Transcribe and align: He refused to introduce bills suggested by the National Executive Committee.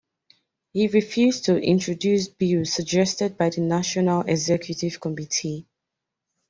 He 0.73 0.87
refused 0.87 1.45
to 1.45 1.57
introduce 1.61 2.27
bills 2.27 2.73
suggested 2.73 3.37
by 3.37 3.51
the 3.51 3.61
National 3.61 4.21
Executive 4.21 4.99
Committee. 4.99 5.67